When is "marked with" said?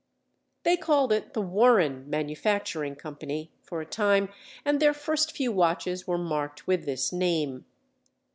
6.17-6.85